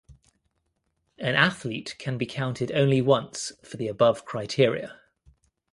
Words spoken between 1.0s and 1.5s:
An